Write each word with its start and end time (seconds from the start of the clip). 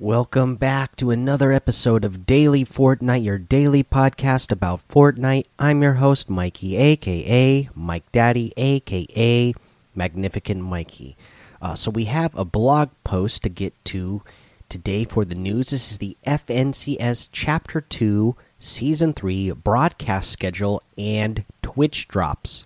Welcome 0.00 0.56
back 0.56 0.96
to 0.96 1.10
another 1.10 1.52
episode 1.52 2.06
of 2.06 2.24
Daily 2.24 2.64
Fortnite, 2.64 3.22
your 3.22 3.36
daily 3.36 3.84
podcast 3.84 4.50
about 4.50 4.80
Fortnite. 4.88 5.44
I'm 5.58 5.82
your 5.82 5.92
host, 5.92 6.30
Mikey, 6.30 6.78
aka 6.78 7.68
Mike 7.74 8.10
Daddy, 8.10 8.54
aka 8.56 9.52
Magnificent 9.94 10.62
Mikey. 10.62 11.18
Uh, 11.60 11.74
so, 11.74 11.90
we 11.90 12.06
have 12.06 12.34
a 12.34 12.46
blog 12.46 12.88
post 13.04 13.42
to 13.42 13.50
get 13.50 13.74
to 13.84 14.22
today 14.70 15.04
for 15.04 15.26
the 15.26 15.34
news. 15.34 15.68
This 15.68 15.90
is 15.90 15.98
the 15.98 16.16
FNCS 16.26 17.28
Chapter 17.30 17.82
2, 17.82 18.34
Season 18.58 19.12
3 19.12 19.50
broadcast 19.50 20.30
schedule 20.30 20.82
and 20.96 21.44
Twitch 21.60 22.08
drops. 22.08 22.64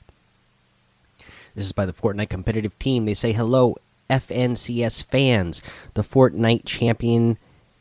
This 1.57 1.65
is 1.65 1.73
by 1.73 1.85
the 1.85 1.93
Fortnite 1.93 2.29
competitive 2.29 2.79
team. 2.79 3.07
They 3.07 3.15
say, 3.15 3.33
Hello, 3.33 3.75
FNCS 4.09 5.05
fans. 5.05 5.63
The 5.95 6.03
Fortnite 6.03 6.65
Champion 6.65 7.39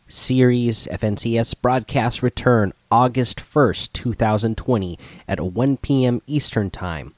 Series 0.08 0.88
FNCS 0.88 1.56
broadcast 1.62 2.22
return 2.22 2.74
August 2.92 3.40
1st, 3.40 3.94
2020 3.94 5.00
at 5.28 5.40
1 5.40 5.78
p.m. 5.78 6.22
Eastern 6.28 6.70
Time. 6.70 7.14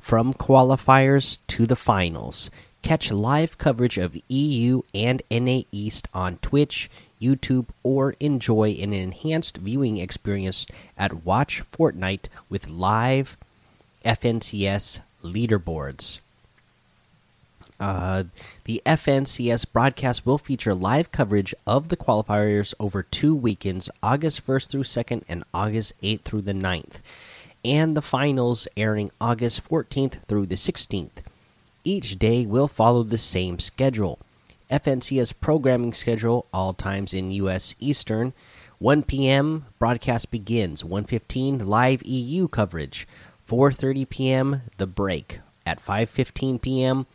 From 0.00 0.32
qualifiers 0.32 1.38
to 1.48 1.66
the 1.66 1.76
finals. 1.76 2.50
Catch 2.82 3.10
live 3.10 3.58
coverage 3.58 3.98
of 3.98 4.16
EU 4.28 4.82
and 4.94 5.22
NA 5.30 5.62
East 5.72 6.08
on 6.14 6.38
Twitch, 6.38 6.88
YouTube, 7.20 7.66
or 7.82 8.14
enjoy 8.20 8.70
an 8.80 8.92
enhanced 8.92 9.58
viewing 9.58 9.98
experience 9.98 10.64
at 10.96 11.24
Watch 11.24 11.62
Fortnite 11.70 12.28
with 12.48 12.68
live 12.68 13.36
FNCS 14.04 15.00
leaderboards. 15.22 16.20
Uh, 17.80 18.24
the 18.64 18.82
FNCS 18.84 19.64
broadcast 19.72 20.26
will 20.26 20.38
feature 20.38 20.74
live 20.74 21.12
coverage 21.12 21.54
of 21.66 21.88
the 21.88 21.96
qualifiers 21.96 22.74
over 22.80 23.04
two 23.04 23.34
weekends, 23.34 23.88
August 24.02 24.44
1st 24.44 24.68
through 24.68 24.82
2nd 24.82 25.22
and 25.28 25.44
August 25.54 25.92
8th 26.02 26.22
through 26.22 26.42
the 26.42 26.52
9th, 26.52 27.02
and 27.64 27.96
the 27.96 28.02
finals 28.02 28.66
airing 28.76 29.12
August 29.20 29.68
14th 29.68 30.24
through 30.26 30.46
the 30.46 30.56
16th. 30.56 31.22
Each 31.84 32.18
day 32.18 32.44
will 32.46 32.66
follow 32.66 33.04
the 33.04 33.18
same 33.18 33.60
schedule. 33.60 34.18
FNCS 34.70 35.32
programming 35.40 35.94
schedule, 35.94 36.46
all 36.52 36.74
times 36.74 37.14
in 37.14 37.30
U.S. 37.30 37.76
Eastern. 37.78 38.34
1 38.80 39.04
p.m. 39.04 39.66
broadcast 39.78 40.30
begins. 40.30 40.82
1:15 40.82 41.64
live 41.64 42.02
EU 42.04 42.48
coverage. 42.48 43.08
4:30 43.48 44.08
p.m. 44.08 44.62
the 44.76 44.86
break. 44.86 45.40
At 45.64 45.80
5:15 45.80 46.60
p.m 46.60 47.06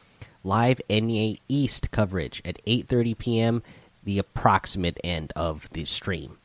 live 0.43 0.81
NA 0.89 1.33
East 1.47 1.91
coverage 1.91 2.41
at 2.43 2.63
8:30 2.65 3.17
p.m. 3.17 3.63
the 4.03 4.19
approximate 4.19 4.99
end 5.03 5.31
of 5.35 5.69
the 5.71 5.85
stream. 5.85 6.37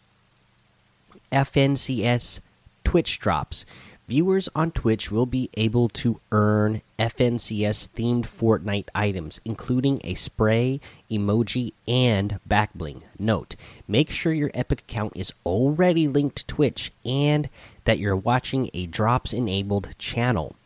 FNCS 1.33 2.41
Twitch 2.85 3.19
drops. 3.19 3.65
Viewers 4.07 4.49
on 4.57 4.71
Twitch 4.71 5.11
will 5.11 5.27
be 5.27 5.51
able 5.59 5.91
to 5.91 6.19
earn 6.33 6.81
FNCS 6.99 7.89
themed 7.91 8.25
Fortnite 8.25 8.89
items, 8.95 9.39
including 9.45 10.01
a 10.03 10.15
spray, 10.15 10.81
emoji, 11.11 11.75
and 11.87 12.41
backbling. 12.49 13.03
Note: 13.19 13.57
Make 13.87 14.09
sure 14.11 14.33
your 14.33 14.51
Epic 14.55 14.81
account 14.81 15.13
is 15.15 15.35
already 15.45 16.09
linked 16.09 16.37
to 16.37 16.47
Twitch 16.47 16.93
and 17.05 17.51
that 17.85 17.99
you're 17.99 18.17
watching 18.17 18.71
a 18.73 18.87
drops 18.87 19.35
enabled 19.35 19.99
channel. 19.99 20.57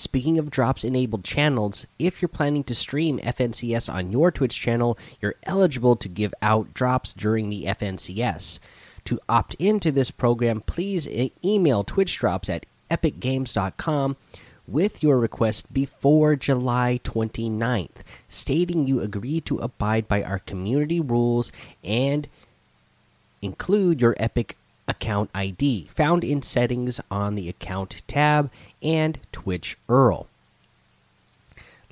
Speaking 0.00 0.38
of 0.38 0.50
drops 0.50 0.82
enabled 0.82 1.24
channels, 1.24 1.86
if 1.98 2.22
you're 2.22 2.30
planning 2.30 2.64
to 2.64 2.74
stream 2.74 3.18
FNCS 3.18 3.92
on 3.92 4.10
your 4.10 4.30
Twitch 4.30 4.58
channel, 4.58 4.96
you're 5.20 5.34
eligible 5.42 5.94
to 5.96 6.08
give 6.08 6.32
out 6.40 6.72
drops 6.72 7.12
during 7.12 7.50
the 7.50 7.64
FNCS. 7.64 8.60
To 9.04 9.20
opt 9.28 9.56
into 9.56 9.92
this 9.92 10.10
program, 10.10 10.62
please 10.62 11.06
e 11.06 11.34
email 11.44 11.84
Twitch 11.84 12.16
drops 12.16 12.48
at 12.48 12.64
epicgames.com 12.90 14.16
with 14.66 15.02
your 15.02 15.18
request 15.18 15.70
before 15.70 16.34
July 16.34 16.98
29th, 17.04 18.00
stating 18.26 18.86
you 18.86 19.02
agree 19.02 19.42
to 19.42 19.58
abide 19.58 20.08
by 20.08 20.22
our 20.22 20.38
community 20.38 20.98
rules 20.98 21.52
and 21.84 22.26
include 23.42 24.00
your 24.00 24.16
Epic 24.18 24.56
account 24.90 25.30
ID 25.34 25.86
found 25.86 26.24
in 26.24 26.42
settings 26.42 27.00
on 27.10 27.36
the 27.36 27.48
account 27.48 28.02
tab 28.06 28.50
and 28.82 29.18
Twitch 29.32 29.78
URL. 29.88 30.26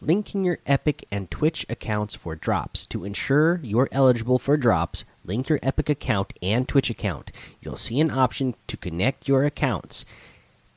Linking 0.01 0.45
your 0.45 0.59
Epic 0.67 1.07
and 1.11 1.31
Twitch 1.31 1.65
accounts 1.69 2.15
for 2.15 2.35
drops. 2.35 2.85
To 2.87 3.05
ensure 3.05 3.61
you're 3.63 3.89
eligible 3.91 4.39
for 4.39 4.57
drops, 4.57 5.05
link 5.25 5.49
your 5.49 5.59
Epic 5.63 5.89
account 5.89 6.33
and 6.43 6.69
Twitch 6.69 6.91
account. 6.91 7.33
You'll 7.61 7.77
see 7.77 8.01
an 8.01 8.11
option 8.11 8.55
to 8.67 8.77
connect 8.77 9.27
your 9.29 9.45
accounts. 9.45 10.05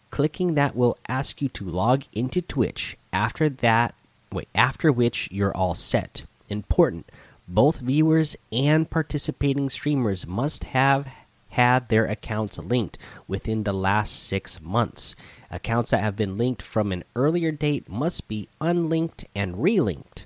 Clicking 0.09 0.55
that 0.55 0.75
will 0.75 0.97
ask 1.07 1.41
you 1.41 1.49
to 1.49 1.65
log 1.65 2.03
into 2.13 2.41
Twitch. 2.41 2.97
After 3.13 3.49
that, 3.49 3.93
wait, 4.31 4.47
after 4.55 4.91
which 4.91 5.29
you're 5.31 5.55
all 5.55 5.75
set. 5.75 6.23
Important. 6.49 7.09
Both 7.47 7.79
viewers 7.79 8.35
and 8.51 8.89
participating 8.89 9.69
streamers 9.69 10.25
must 10.25 10.63
have 10.65 11.07
had 11.51 11.89
their 11.89 12.06
accounts 12.06 12.57
linked 12.57 12.97
within 13.28 13.63
the 13.63 13.73
last 13.73 14.23
six 14.23 14.62
months. 14.62 15.16
Accounts 15.50 15.91
that 15.91 16.01
have 16.01 16.16
been 16.16 16.38
linked 16.38 16.62
from 16.62 16.91
an 16.91 17.03
earlier 17.16 17.51
date 17.51 17.89
must 17.89 18.28
be 18.28 18.47
unlinked 18.59 19.25
and 19.35 19.56
relinked. 19.56 20.25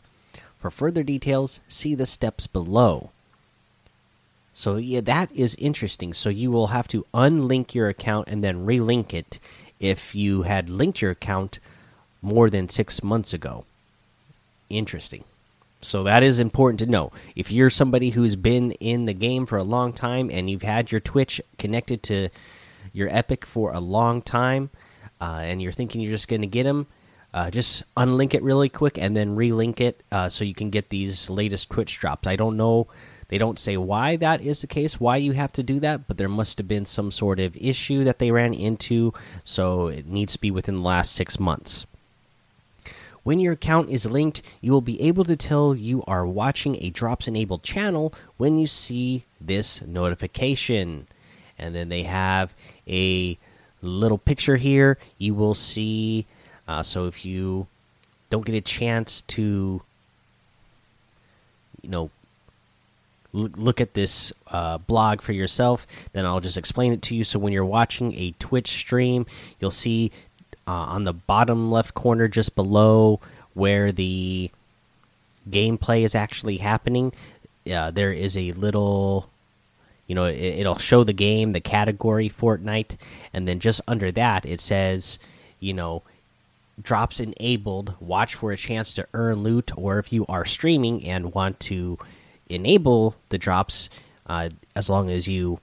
For 0.60 0.72
further 0.72 1.04
details, 1.04 1.60
see 1.68 1.96
the 1.96 2.06
steps 2.06 2.48
below. 2.48 3.10
So, 4.54 4.78
yeah, 4.78 5.02
that 5.02 5.32
is 5.32 5.56
interesting. 5.56 6.14
So, 6.14 6.30
you 6.30 6.50
will 6.52 6.68
have 6.68 6.88
to 6.90 7.06
unlink 7.14 7.74
your 7.74 7.90
account 7.90 8.28
and 8.30 8.44
then 8.44 8.66
relink 8.66 9.14
it 9.14 9.40
if 9.80 10.16
you 10.16 10.44
had 10.44 10.70
linked 10.70 11.02
your 11.02 11.12
account 11.12 11.60
more 12.22 12.50
than 12.50 12.70
six 12.70 13.04
months 13.04 13.34
ago. 13.34 13.66
Interesting. 14.70 15.24
So 15.86 16.04
that 16.04 16.24
is 16.24 16.40
important 16.40 16.80
to 16.80 16.86
know. 16.86 17.12
If 17.36 17.52
you're 17.52 17.70
somebody 17.70 18.10
who's 18.10 18.36
been 18.36 18.72
in 18.74 19.06
the 19.06 19.14
game 19.14 19.46
for 19.46 19.58
a 19.58 19.64
long 19.64 19.94
time 19.94 20.30
and 20.32 20.50
you've 20.50 20.62
had 20.62 20.92
your 20.92 21.02
Twitch 21.02 21.42
connected 21.58 22.04
to 22.04 22.30
your 22.92 23.08
Epic 23.10 23.46
for 23.46 23.72
a 23.72 23.80
long 23.80 24.22
time, 24.22 24.70
uh, 25.22 25.42
and 25.44 25.62
you're 25.62 25.72
thinking 25.72 26.02
you're 26.02 26.12
just 26.12 26.28
going 26.28 26.42
to 26.42 26.48
get 26.48 26.64
them, 26.64 26.88
uh, 27.34 27.50
just 27.52 27.84
unlink 27.96 28.34
it 28.34 28.44
really 28.44 28.70
quick 28.70 28.98
and 28.98 29.16
then 29.16 29.36
relink 29.36 29.80
it 29.80 30.04
uh, 30.12 30.30
so 30.30 30.44
you 30.44 30.56
can 30.56 30.70
get 30.70 30.90
these 30.90 31.30
latest 31.30 31.70
Twitch 31.70 32.00
drops. 32.00 32.28
I 32.28 32.36
don't 32.36 32.58
know. 32.58 32.88
They 33.28 33.38
don't 33.38 33.58
say 33.58 33.76
why 33.76 34.18
that 34.18 34.42
is 34.42 34.62
the 34.62 34.68
case, 34.68 35.00
why 35.00 35.18
you 35.18 35.34
have 35.34 35.52
to 35.54 35.64
do 35.64 35.80
that, 35.80 36.08
but 36.08 36.18
there 36.18 36.30
must 36.30 36.58
have 36.60 36.68
been 36.68 36.86
some 36.86 37.10
sort 37.10 37.40
of 37.40 37.58
issue 37.58 38.04
that 38.04 38.20
they 38.20 38.30
ran 38.32 38.54
into, 38.54 39.14
so 39.44 39.88
it 39.88 40.06
needs 40.06 40.34
to 40.34 40.40
be 40.40 40.52
within 40.52 40.76
the 40.76 40.82
last 40.82 41.14
six 41.14 41.40
months. 41.40 41.86
When 43.26 43.40
your 43.40 43.54
account 43.54 43.90
is 43.90 44.06
linked, 44.06 44.44
you 44.62 44.72
will 44.72 44.82
be 44.82 45.02
able 45.02 45.24
to 45.24 45.36
tell 45.36 45.74
you 45.74 46.04
are 46.06 46.28
watching 46.28 46.78
a 46.80 46.92
drops 46.92 47.28
enabled 47.28 47.64
channel 47.64 48.14
when 48.38 48.60
you 48.60 48.68
see 48.68 49.26
this 49.42 49.82
notification. 49.82 51.08
And 51.58 51.74
then 51.74 51.90
they 51.90 52.04
have 52.04 52.54
a 52.88 53.36
little 53.82 54.20
picture 54.20 54.58
here. 54.58 55.00
You 55.18 55.34
will 55.34 55.56
see. 55.56 56.28
Uh, 56.68 56.84
so 56.84 57.08
if 57.08 57.26
you 57.26 57.66
don't 58.30 58.46
get 58.46 58.54
a 58.54 58.62
chance 58.62 59.24
to, 59.24 59.82
you 61.82 61.90
know, 61.90 62.12
look 63.34 63.82
at 63.82 63.96
this 63.96 64.34
uh, 64.52 64.78
blog 64.78 65.22
for 65.22 65.34
yourself, 65.34 65.88
then 66.14 66.28
I'll 66.28 66.42
just 66.42 66.58
explain 66.58 66.94
it 66.94 67.02
to 67.02 67.16
you. 67.16 67.24
So 67.24 67.40
when 67.40 67.54
you're 67.54 67.66
watching 67.66 68.14
a 68.14 68.36
Twitch 68.38 68.68
stream, 68.68 69.26
you'll 69.60 69.72
see 69.72 70.12
uh, 70.68 70.72
on 70.72 71.04
the 71.04 71.14
bottom 71.14 71.72
left 71.72 71.94
corner, 71.94 72.28
just 72.28 72.56
below 72.56 73.20
where 73.54 73.92
the 73.92 74.50
gameplay 75.50 76.04
is 76.04 76.16
actually 76.16 76.58
happening, 76.58 77.14
uh, 77.72 77.92
there 77.92 78.12
is 78.12 78.38
a 78.38 78.52
little, 78.54 79.30
you 80.08 80.16
know, 80.16 80.26
it, 80.26 80.66
will 80.66 80.78
show 80.78 81.04
the 81.04 81.14
game, 81.14 81.52
the 81.52 81.62
category 81.62 82.30
Fortnite, 82.30 82.98
and 83.34 83.48
then 83.48 83.60
just 83.60 83.82
under 83.88 84.12
that 84.12 84.46
it 84.46 84.62
says, 84.62 85.20
you 85.60 85.74
know, 85.74 86.04
drops 86.82 87.20
enabled. 87.20 87.94
Watch 88.00 88.36
for 88.36 88.52
a 88.52 88.58
chance 88.58 88.94
to 88.94 89.08
earn 89.14 89.44
loot, 89.44 89.72
or 89.76 90.00
if 90.00 90.12
you 90.12 90.26
are 90.28 90.46
streaming 90.46 91.06
and 91.08 91.34
want 91.34 91.60
to 91.62 91.98
enable 92.50 93.16
the 93.30 93.38
drops, 93.38 93.90
uh, 94.28 94.50
as 94.76 94.90
long 94.90 95.10
as 95.10 95.28
you, 95.28 95.60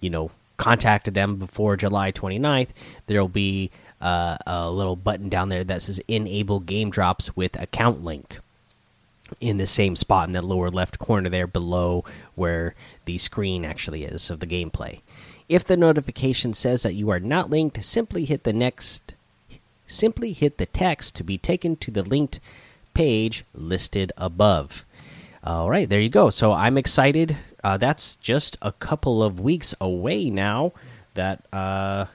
you 0.00 0.10
know, 0.10 0.30
contacted 0.60 1.14
them 1.14 1.36
before 1.36 1.74
July 1.74 2.12
29th, 2.12 2.68
there 3.06 3.18
will 3.18 3.28
be 3.28 3.70
uh, 3.98 4.36
a 4.46 4.70
little 4.70 4.94
button 4.94 5.30
down 5.30 5.48
there 5.48 5.64
that 5.64 5.80
says 5.80 6.02
enable 6.06 6.60
game 6.60 6.90
drops 6.90 7.34
with 7.34 7.58
account 7.58 8.04
link 8.04 8.38
in 9.40 9.56
the 9.56 9.66
same 9.66 9.96
spot 9.96 10.28
in 10.28 10.32
that 10.32 10.44
lower 10.44 10.68
left 10.68 10.98
corner 10.98 11.30
there 11.30 11.46
below 11.46 12.04
where 12.34 12.74
the 13.06 13.16
screen 13.16 13.64
actually 13.64 14.04
is 14.04 14.28
of 14.28 14.40
the 14.40 14.46
gameplay. 14.46 15.00
If 15.48 15.64
the 15.64 15.78
notification 15.78 16.52
says 16.52 16.82
that 16.82 16.94
you 16.94 17.08
are 17.08 17.20
not 17.20 17.48
linked, 17.48 17.82
simply 17.82 18.26
hit 18.26 18.44
the 18.44 18.52
next 18.52 19.14
simply 19.86 20.32
hit 20.32 20.58
the 20.58 20.66
text 20.66 21.16
to 21.16 21.24
be 21.24 21.38
taken 21.38 21.74
to 21.76 21.90
the 21.90 22.02
linked 22.02 22.38
page 22.92 23.44
listed 23.54 24.12
above. 24.18 24.84
All 25.42 25.70
right, 25.70 25.88
there 25.88 26.00
you 26.00 26.10
go. 26.10 26.28
So 26.28 26.52
I'm 26.52 26.76
excited. 26.76 27.38
Uh, 27.62 27.76
that's 27.76 28.16
just 28.16 28.56
a 28.62 28.72
couple 28.72 29.22
of 29.22 29.40
weeks 29.40 29.74
away 29.80 30.30
now. 30.30 30.72
That 31.14 31.44
uh, 31.52 32.06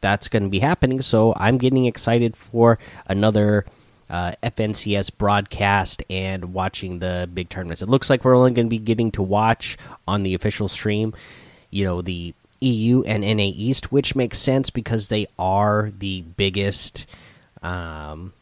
that's 0.00 0.28
going 0.28 0.42
to 0.42 0.48
be 0.48 0.58
happening. 0.58 1.00
So 1.00 1.32
I'm 1.36 1.58
getting 1.58 1.86
excited 1.86 2.36
for 2.36 2.78
another 3.06 3.64
uh, 4.10 4.32
FNCS 4.42 5.16
broadcast 5.16 6.02
and 6.10 6.52
watching 6.52 6.98
the 6.98 7.28
big 7.32 7.48
tournaments. 7.48 7.80
It 7.82 7.88
looks 7.88 8.10
like 8.10 8.24
we're 8.24 8.36
only 8.36 8.52
going 8.52 8.66
to 8.66 8.70
be 8.70 8.78
getting 8.78 9.10
to 9.12 9.22
watch 9.22 9.78
on 10.06 10.22
the 10.22 10.34
official 10.34 10.68
stream. 10.68 11.14
You 11.70 11.84
know 11.84 12.02
the 12.02 12.34
EU 12.60 13.02
and 13.04 13.22
NA 13.22 13.50
East, 13.54 13.90
which 13.90 14.14
makes 14.14 14.38
sense 14.38 14.70
because 14.70 15.08
they 15.08 15.26
are 15.38 15.92
the 15.98 16.22
biggest 16.22 17.06
um, 17.62 18.32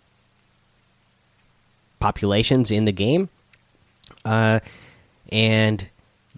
populations 2.00 2.70
in 2.70 2.84
the 2.84 2.92
game. 2.92 3.28
Uh, 4.24 4.60
and 5.30 5.88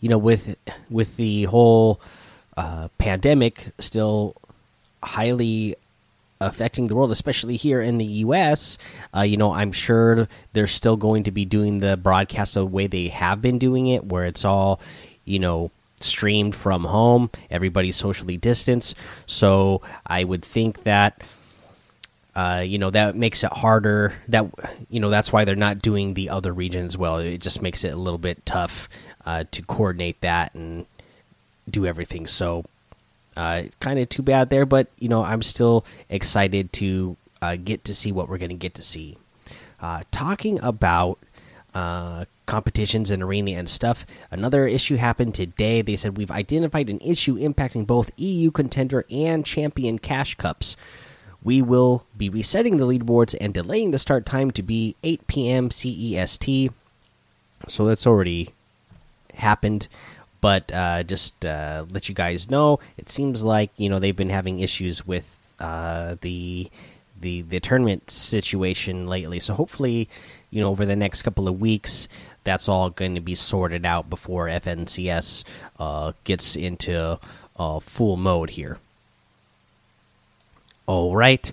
you 0.02 0.08
know, 0.10 0.18
with 0.18 0.56
with 0.90 1.16
the 1.16 1.44
whole 1.44 2.00
uh, 2.58 2.88
pandemic 2.98 3.68
still 3.78 4.36
highly 5.02 5.76
affecting 6.40 6.88
the 6.88 6.96
world, 6.96 7.12
especially 7.12 7.56
here 7.56 7.80
in 7.80 7.98
the 7.98 8.04
U.S. 8.04 8.76
Uh, 9.16 9.20
you 9.20 9.36
know, 9.36 9.52
I'm 9.52 9.70
sure 9.72 10.28
they're 10.52 10.66
still 10.66 10.96
going 10.96 11.22
to 11.22 11.30
be 11.30 11.44
doing 11.44 11.78
the 11.78 11.96
broadcast 11.96 12.54
the 12.54 12.66
way 12.66 12.88
they 12.88 13.08
have 13.08 13.40
been 13.40 13.58
doing 13.58 13.86
it, 13.86 14.04
where 14.04 14.24
it's 14.24 14.44
all, 14.44 14.80
you 15.24 15.38
know, 15.38 15.70
streamed 16.00 16.56
from 16.56 16.84
home. 16.84 17.30
Everybody's 17.48 17.96
socially 17.96 18.36
distanced, 18.36 18.96
so 19.26 19.82
I 20.04 20.24
would 20.24 20.44
think 20.44 20.82
that 20.82 21.22
uh, 22.34 22.62
you 22.64 22.78
know 22.78 22.90
that 22.90 23.14
makes 23.14 23.44
it 23.44 23.52
harder. 23.52 24.14
That 24.28 24.46
you 24.88 25.00
know 25.00 25.10
that's 25.10 25.32
why 25.32 25.44
they're 25.44 25.54
not 25.54 25.82
doing 25.82 26.14
the 26.14 26.30
other 26.30 26.52
regions 26.52 26.96
well. 26.96 27.18
It 27.18 27.38
just 27.38 27.60
makes 27.60 27.84
it 27.84 27.92
a 27.92 27.96
little 27.96 28.18
bit 28.18 28.44
tough 28.46 28.88
uh, 29.26 29.44
to 29.50 29.62
coordinate 29.62 30.20
that 30.22 30.54
and 30.54 30.86
do 31.68 31.86
everything. 31.86 32.26
So, 32.26 32.64
uh, 33.36 33.64
kind 33.80 33.98
of 33.98 34.08
too 34.08 34.22
bad 34.22 34.48
there. 34.48 34.64
But 34.64 34.88
you 34.98 35.08
know, 35.08 35.22
I'm 35.22 35.42
still 35.42 35.84
excited 36.08 36.72
to 36.74 37.16
uh, 37.42 37.56
get 37.56 37.84
to 37.84 37.94
see 37.94 38.12
what 38.12 38.28
we're 38.28 38.38
going 38.38 38.48
to 38.50 38.56
get 38.56 38.74
to 38.74 38.82
see. 38.82 39.18
Uh, 39.80 40.02
talking 40.10 40.60
about 40.60 41.18
competitions 42.44 43.10
and 43.10 43.22
arena 43.22 43.52
and 43.52 43.68
stuff. 43.68 44.04
Another 44.30 44.66
issue 44.66 44.96
happened 44.96 45.34
today. 45.34 45.80
They 45.80 45.96
said 45.96 46.18
we've 46.18 46.30
identified 46.30 46.90
an 46.90 47.00
issue 47.00 47.38
impacting 47.38 47.86
both 47.86 48.10
EU 48.16 48.50
contender 48.50 49.06
and 49.10 49.44
champion 49.44 49.98
cash 49.98 50.34
cups 50.34 50.76
we 51.44 51.62
will 51.62 52.06
be 52.16 52.28
resetting 52.28 52.76
the 52.76 52.86
leaderboards 52.86 53.34
and 53.40 53.52
delaying 53.52 53.90
the 53.90 53.98
start 53.98 54.24
time 54.26 54.50
to 54.52 54.62
be 54.62 54.96
8 55.02 55.26
p.m. 55.26 55.68
CEST. 55.70 56.72
So 57.68 57.84
that's 57.84 58.06
already 58.06 58.50
happened, 59.34 59.88
but 60.40 60.70
uh, 60.72 61.02
just 61.02 61.44
uh, 61.44 61.86
let 61.90 62.08
you 62.08 62.14
guys 62.14 62.50
know, 62.50 62.80
it 62.96 63.08
seems 63.08 63.44
like 63.44 63.70
you 63.76 63.88
know 63.88 63.98
they've 63.98 64.16
been 64.16 64.30
having 64.30 64.58
issues 64.58 65.06
with 65.06 65.38
uh, 65.60 66.16
the 66.20 66.68
the 67.20 67.42
the 67.42 67.60
tournament 67.60 68.10
situation 68.10 69.06
lately. 69.06 69.40
So 69.40 69.54
hopefully, 69.54 70.08
you 70.50 70.60
know, 70.60 70.70
over 70.70 70.84
the 70.84 70.96
next 70.96 71.22
couple 71.22 71.48
of 71.48 71.60
weeks, 71.60 72.08
that's 72.44 72.68
all 72.68 72.90
going 72.90 73.14
to 73.14 73.20
be 73.20 73.34
sorted 73.34 73.86
out 73.86 74.10
before 74.10 74.48
FNCS 74.48 75.44
uh, 75.78 76.12
gets 76.24 76.56
into 76.56 77.18
uh, 77.56 77.80
full 77.80 78.16
mode 78.16 78.50
here. 78.50 78.78
All 80.86 81.14
right. 81.14 81.52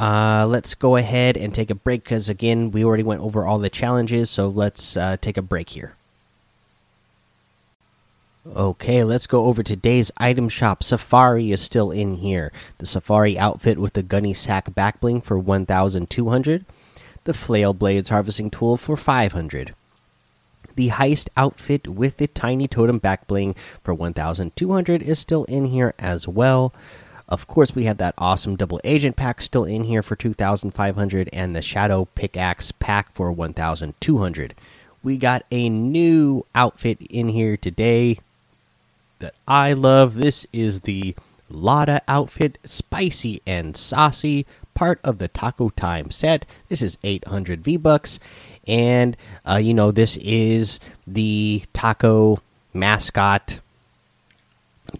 Uh, 0.00 0.46
let's 0.48 0.74
go 0.74 0.96
ahead 0.96 1.36
and 1.36 1.52
take 1.52 1.70
a 1.70 1.74
break 1.74 2.04
because, 2.04 2.28
again, 2.28 2.70
we 2.70 2.84
already 2.84 3.02
went 3.02 3.20
over 3.20 3.44
all 3.44 3.58
the 3.58 3.70
challenges. 3.70 4.30
So 4.30 4.48
let's 4.48 4.96
uh, 4.96 5.16
take 5.20 5.36
a 5.36 5.42
break 5.42 5.70
here. 5.70 5.94
Okay, 8.56 9.04
let's 9.04 9.26
go 9.26 9.44
over 9.44 9.62
today's 9.62 10.10
item 10.16 10.48
shop. 10.48 10.82
Safari 10.82 11.52
is 11.52 11.60
still 11.60 11.90
in 11.90 12.14
here. 12.14 12.50
The 12.78 12.86
Safari 12.86 13.38
outfit 13.38 13.78
with 13.78 13.92
the 13.92 14.02
Gunny 14.02 14.32
Sack 14.32 14.74
back 14.74 15.00
bling 15.00 15.20
for 15.20 15.38
1,200. 15.38 16.64
The 17.24 17.34
Flail 17.34 17.74
Blades 17.74 18.08
harvesting 18.08 18.48
tool 18.48 18.76
for 18.78 18.96
500. 18.96 19.74
The 20.76 20.88
Heist 20.90 21.28
outfit 21.36 21.88
with 21.88 22.16
the 22.16 22.26
Tiny 22.26 22.68
Totem 22.68 22.98
back 22.98 23.26
bling 23.26 23.54
for 23.82 23.92
1,200 23.92 25.02
is 25.02 25.18
still 25.18 25.44
in 25.44 25.66
here 25.66 25.92
as 25.98 26.26
well. 26.26 26.72
Of 27.28 27.46
course, 27.46 27.74
we 27.74 27.84
have 27.84 27.98
that 27.98 28.14
awesome 28.16 28.56
double 28.56 28.80
agent 28.84 29.16
pack 29.16 29.42
still 29.42 29.64
in 29.64 29.84
here 29.84 30.02
for 30.02 30.16
2,500 30.16 31.28
and 31.32 31.54
the 31.54 31.60
Shadow 31.60 32.06
Pickaxe 32.14 32.72
pack 32.72 33.12
for 33.12 33.30
1,200. 33.30 34.54
We 35.02 35.16
got 35.18 35.44
a 35.50 35.68
new 35.68 36.46
outfit 36.54 36.98
in 37.10 37.28
here 37.28 37.56
today 37.56 38.18
that 39.18 39.34
I 39.46 39.74
love. 39.74 40.14
This 40.14 40.46
is 40.52 40.80
the 40.80 41.14
Lotta 41.50 42.02
outfit, 42.08 42.58
spicy 42.64 43.40
and 43.46 43.76
saucy, 43.76 44.46
part 44.74 45.00
of 45.02 45.18
the 45.18 45.28
Taco 45.28 45.70
Time 45.70 46.10
set. 46.10 46.46
This 46.68 46.82
is 46.82 46.98
800 47.02 47.62
V 47.62 47.76
bucks, 47.76 48.20
and 48.66 49.16
uh, 49.48 49.56
you 49.56 49.74
know 49.74 49.90
this 49.90 50.16
is 50.18 50.78
the 51.06 51.62
taco 51.72 52.40
mascot 52.74 53.60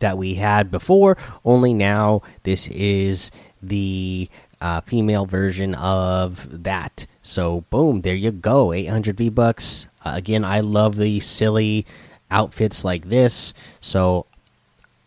that 0.00 0.18
we 0.18 0.34
had 0.34 0.70
before. 0.70 1.16
Only 1.44 1.74
now 1.74 2.22
this 2.42 2.68
is 2.68 3.30
the 3.62 4.28
uh, 4.60 4.80
female 4.82 5.26
version 5.26 5.74
of 5.74 6.64
that. 6.64 7.06
So 7.22 7.62
boom, 7.70 8.00
there 8.00 8.14
you 8.14 8.30
go. 8.30 8.72
800 8.72 9.16
V 9.16 9.28
bucks. 9.30 9.86
Uh, 10.04 10.12
again, 10.14 10.44
I 10.44 10.60
love 10.60 10.96
the 10.96 11.20
silly 11.20 11.86
outfits 12.30 12.84
like 12.84 13.08
this, 13.08 13.54
so 13.80 14.26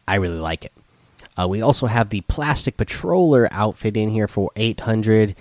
I 0.07 0.15
really 0.15 0.39
like 0.39 0.65
it. 0.65 0.73
Uh, 1.37 1.47
we 1.47 1.61
also 1.61 1.87
have 1.87 2.09
the 2.09 2.21
plastic 2.21 2.77
patroller 2.77 3.47
outfit 3.51 3.95
in 3.95 4.09
here 4.09 4.27
for 4.27 4.51
800. 4.55 5.35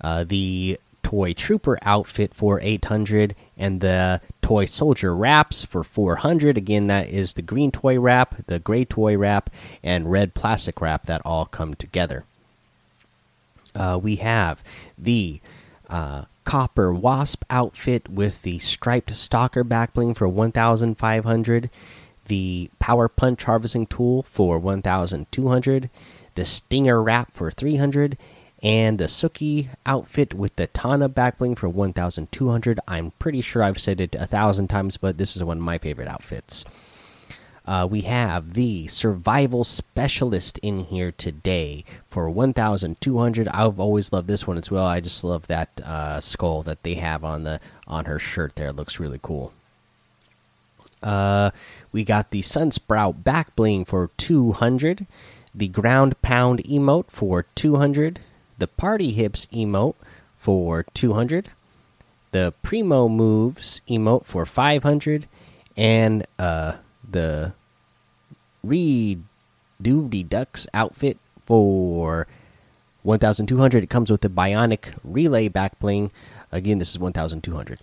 Uh, 0.00 0.24
the 0.24 0.78
toy 1.06 1.32
trooper 1.32 1.78
outfit 1.82 2.34
for 2.34 2.60
800 2.60 3.36
and 3.56 3.80
the 3.80 4.20
toy 4.42 4.64
soldier 4.64 5.14
wraps 5.14 5.64
for 5.64 5.84
400 5.84 6.58
again 6.58 6.86
that 6.86 7.08
is 7.08 7.34
the 7.34 7.42
green 7.42 7.70
toy 7.70 7.96
wrap 7.96 8.44
the 8.48 8.58
gray 8.58 8.84
toy 8.84 9.16
wrap 9.16 9.48
and 9.84 10.10
red 10.10 10.34
plastic 10.34 10.80
wrap 10.80 11.06
that 11.06 11.22
all 11.24 11.46
come 11.46 11.74
together. 11.74 12.24
Uh, 13.72 14.00
we 14.02 14.16
have 14.16 14.64
the 14.98 15.40
uh, 15.88 16.24
copper 16.42 16.92
wasp 16.92 17.44
outfit 17.50 18.08
with 18.08 18.42
the 18.42 18.58
striped 18.58 19.14
stalker 19.14 19.62
backbling 19.62 20.16
for 20.16 20.26
1500 20.26 21.70
the 22.24 22.68
power 22.80 23.06
punch 23.06 23.44
harvesting 23.44 23.86
tool 23.86 24.24
for 24.24 24.58
1200 24.58 25.88
the 26.34 26.44
stinger 26.44 27.00
wrap 27.00 27.32
for 27.32 27.52
300 27.52 28.18
and 28.66 28.98
the 28.98 29.04
Suki 29.04 29.68
outfit 29.86 30.34
with 30.34 30.56
the 30.56 30.66
Tana 30.66 31.08
backbling 31.08 31.56
for 31.56 31.68
1,200. 31.68 32.80
I'm 32.88 33.12
pretty 33.12 33.40
sure 33.40 33.62
I've 33.62 33.80
said 33.80 34.00
it 34.00 34.16
a 34.16 34.26
thousand 34.26 34.66
times, 34.66 34.96
but 34.96 35.18
this 35.18 35.36
is 35.36 35.44
one 35.44 35.58
of 35.58 35.62
my 35.62 35.78
favorite 35.78 36.08
outfits. 36.08 36.64
Uh, 37.64 37.86
we 37.88 38.00
have 38.00 38.54
the 38.54 38.88
Survival 38.88 39.62
Specialist 39.62 40.58
in 40.64 40.80
here 40.80 41.12
today 41.12 41.84
for 42.10 42.28
1,200. 42.28 43.46
I've 43.46 43.78
always 43.78 44.12
loved 44.12 44.26
this 44.26 44.48
one 44.48 44.58
as 44.58 44.68
well. 44.68 44.84
I 44.84 44.98
just 44.98 45.22
love 45.22 45.46
that 45.46 45.80
uh, 45.84 46.18
skull 46.18 46.64
that 46.64 46.82
they 46.82 46.94
have 46.94 47.22
on 47.22 47.44
the 47.44 47.60
on 47.86 48.06
her 48.06 48.18
shirt. 48.18 48.56
There, 48.56 48.70
it 48.70 48.76
looks 48.76 48.98
really 48.98 49.20
cool. 49.22 49.52
Uh, 51.04 51.52
we 51.92 52.02
got 52.02 52.30
the 52.30 52.42
Sunsprout 52.42 53.22
back 53.22 53.54
bling 53.54 53.84
for 53.84 54.10
200. 54.16 55.06
The 55.54 55.68
Ground 55.68 56.20
Pound 56.20 56.64
emote 56.64 57.10
for 57.10 57.44
200 57.54 58.18
the 58.58 58.66
Party 58.66 59.12
Hips 59.12 59.46
emote 59.46 59.94
for 60.36 60.84
200, 60.94 61.50
the 62.32 62.54
Primo 62.62 63.08
Moves 63.08 63.80
emote 63.88 64.24
for 64.24 64.46
500, 64.46 65.26
and 65.76 66.26
uh, 66.38 66.74
the 67.08 67.52
Reed 68.62 69.22
Doody 69.80 70.22
Ducks 70.22 70.66
outfit 70.74 71.18
for 71.44 72.26
1200. 73.02 73.84
It 73.84 73.90
comes 73.90 74.10
with 74.10 74.20
the 74.20 74.28
Bionic 74.28 74.94
Relay 75.04 75.48
back 75.48 75.78
bling. 75.78 76.10
Again, 76.50 76.78
this 76.78 76.90
is 76.90 76.98
1200. 76.98 77.80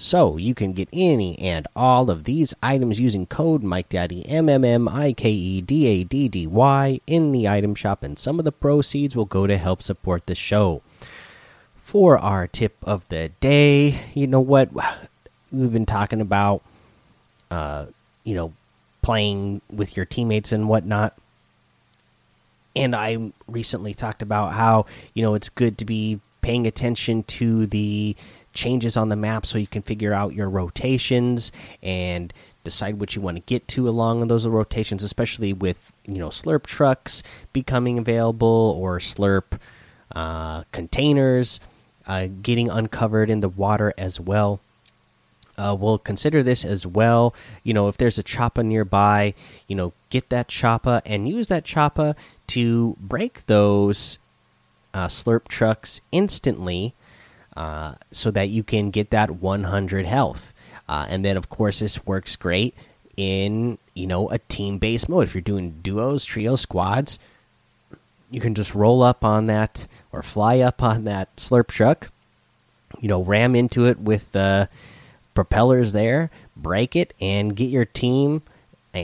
So 0.00 0.36
you 0.36 0.54
can 0.54 0.74
get 0.74 0.88
any 0.92 1.36
and 1.40 1.66
all 1.74 2.08
of 2.08 2.22
these 2.22 2.54
items 2.62 3.00
using 3.00 3.26
code 3.26 3.64
MikeDaddy 3.64 4.26
M 4.28 4.48
M 4.48 4.64
M 4.64 4.88
I 4.88 5.12
K 5.12 5.28
E 5.28 5.60
D 5.60 5.86
A 5.86 6.04
D 6.04 6.28
D 6.28 6.46
Y 6.46 7.00
in 7.08 7.32
the 7.32 7.48
item 7.48 7.74
shop, 7.74 8.04
and 8.04 8.16
some 8.16 8.38
of 8.38 8.44
the 8.44 8.52
proceeds 8.52 9.16
will 9.16 9.24
go 9.24 9.48
to 9.48 9.58
help 9.58 9.82
support 9.82 10.26
the 10.26 10.36
show. 10.36 10.82
For 11.82 12.16
our 12.16 12.46
tip 12.46 12.76
of 12.84 13.08
the 13.08 13.30
day, 13.40 13.98
you 14.14 14.28
know 14.28 14.38
what 14.38 14.70
we've 15.50 15.72
been 15.72 15.84
talking 15.84 16.20
about, 16.20 16.62
uh, 17.50 17.86
you 18.22 18.36
know, 18.36 18.52
playing 19.02 19.62
with 19.68 19.96
your 19.96 20.06
teammates 20.06 20.52
and 20.52 20.68
whatnot. 20.68 21.18
And 22.76 22.94
I 22.94 23.32
recently 23.48 23.94
talked 23.94 24.22
about 24.22 24.52
how 24.52 24.86
you 25.12 25.22
know 25.22 25.34
it's 25.34 25.48
good 25.48 25.76
to 25.78 25.84
be 25.84 26.20
paying 26.40 26.68
attention 26.68 27.24
to 27.24 27.66
the 27.66 28.14
changes 28.58 28.96
on 28.96 29.08
the 29.08 29.16
map 29.16 29.46
so 29.46 29.56
you 29.56 29.68
can 29.68 29.82
figure 29.82 30.12
out 30.12 30.34
your 30.34 30.50
rotations 30.50 31.52
and 31.80 32.32
decide 32.64 32.98
what 32.98 33.14
you 33.14 33.22
want 33.22 33.36
to 33.36 33.42
get 33.46 33.68
to 33.68 33.88
along 33.88 34.26
those 34.26 34.46
rotations, 34.46 35.04
especially 35.04 35.52
with 35.52 35.92
you 36.04 36.18
know 36.18 36.28
slurp 36.28 36.66
trucks 36.66 37.22
becoming 37.52 37.98
available 37.98 38.76
or 38.76 38.98
slurp 38.98 39.58
uh, 40.14 40.64
containers 40.72 41.60
uh, 42.08 42.26
getting 42.42 42.68
uncovered 42.68 43.30
in 43.30 43.40
the 43.40 43.48
water 43.48 43.94
as 43.96 44.18
well. 44.18 44.60
Uh, 45.56 45.76
we'll 45.78 45.98
consider 45.98 46.42
this 46.42 46.64
as 46.64 46.86
well. 46.86 47.34
You 47.62 47.74
know, 47.74 47.88
if 47.88 47.96
there's 47.96 48.18
a 48.18 48.24
choppa 48.24 48.64
nearby, 48.64 49.34
you 49.68 49.76
know, 49.76 49.92
get 50.10 50.30
that 50.30 50.48
choppa 50.48 51.00
and 51.06 51.28
use 51.28 51.46
that 51.48 51.64
choppa 51.64 52.16
to 52.48 52.96
break 53.00 53.46
those 53.46 54.18
uh, 54.94 55.06
slurp 55.06 55.46
trucks 55.46 56.00
instantly 56.10 56.94
uh, 57.58 57.94
so 58.12 58.30
that 58.30 58.50
you 58.50 58.62
can 58.62 58.88
get 58.90 59.10
that 59.10 59.32
100 59.32 60.06
health. 60.06 60.54
Uh, 60.88 61.06
and 61.08 61.24
then, 61.24 61.36
of 61.36 61.48
course, 61.48 61.80
this 61.80 62.06
works 62.06 62.36
great 62.36 62.72
in 63.16 63.76
you 63.94 64.06
know 64.06 64.30
a 64.30 64.38
team 64.38 64.78
based 64.78 65.08
mode. 65.08 65.24
If 65.24 65.34
you're 65.34 65.42
doing 65.42 65.80
duos, 65.82 66.24
trio, 66.24 66.54
squads, 66.54 67.18
you 68.30 68.40
can 68.40 68.54
just 68.54 68.76
roll 68.76 69.02
up 69.02 69.24
on 69.24 69.46
that 69.46 69.88
or 70.12 70.22
fly 70.22 70.60
up 70.60 70.84
on 70.84 71.02
that 71.04 71.34
slurp 71.34 71.66
truck. 71.66 72.12
You 73.00 73.08
know, 73.08 73.22
ram 73.22 73.56
into 73.56 73.86
it 73.86 73.98
with 73.98 74.30
the 74.30 74.68
propellers 75.34 75.92
there, 75.92 76.30
break 76.56 76.94
it, 76.94 77.12
and 77.20 77.56
get 77.56 77.70
your 77.70 77.84
team 77.84 78.42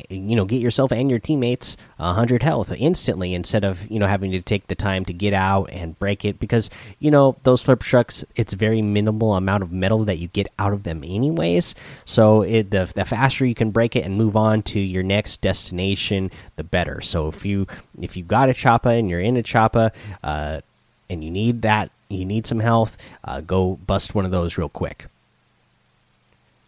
you 0.09 0.37
know 0.37 0.45
get 0.45 0.61
yourself 0.61 0.93
and 0.93 1.11
your 1.11 1.19
teammates 1.19 1.77
100 1.97 2.43
health 2.43 2.73
instantly 2.79 3.35
instead 3.35 3.65
of 3.65 3.91
you 3.91 3.99
know 3.99 4.07
having 4.07 4.31
to 4.31 4.41
take 4.41 4.67
the 4.67 4.75
time 4.75 5.05
to 5.05 5.13
get 5.13 5.33
out 5.33 5.71
and 5.71 5.99
break 5.99 6.25
it 6.25 6.39
because 6.39 6.71
you 6.99 7.11
know 7.11 7.37
those 7.43 7.65
slurp 7.65 7.81
trucks 7.81 8.25
it's 8.37 8.53
very 8.53 8.83
minimal 8.83 9.35
amount 9.35 9.63
of 9.63 9.73
metal 9.73 10.05
that 10.05 10.19
you 10.19 10.29
get 10.29 10.49
out 10.59 10.73
of 10.73 10.83
them 10.83 11.03
anyways. 11.05 11.75
So 12.05 12.43
it, 12.43 12.71
the, 12.71 12.91
the 12.95 13.05
faster 13.05 13.47
you 13.47 13.55
can 13.55 13.71
break 13.71 13.97
it 13.97 14.05
and 14.05 14.17
move 14.17 14.37
on 14.37 14.63
to 14.63 14.81
your 14.81 15.03
next 15.03 15.41
destination 15.41 16.31
the 16.57 16.65
better. 16.65 17.01
So 17.01 17.29
if 17.29 17.45
you 17.45 17.67
if 18.01 18.17
you 18.17 18.23
got 18.23 18.49
a 18.49 18.53
choppa 18.53 18.99
and 18.99 19.09
you're 19.09 19.21
in 19.21 19.37
a 19.37 19.43
choppa 19.43 19.93
uh, 20.23 20.61
and 21.09 21.25
you 21.25 21.31
need 21.31 21.63
that 21.63 21.91
you 22.09 22.25
need 22.25 22.47
some 22.47 22.61
health 22.61 22.97
uh, 23.25 23.41
go 23.41 23.77
bust 23.87 24.15
one 24.15 24.25
of 24.25 24.31
those 24.31 24.57
real 24.59 24.69
quick 24.69 25.07